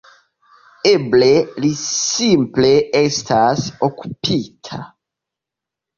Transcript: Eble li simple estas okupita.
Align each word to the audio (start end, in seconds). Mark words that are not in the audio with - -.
Eble 0.91 1.27
li 1.65 1.69
simple 1.81 2.71
estas 3.03 3.67
okupita. 3.89 4.85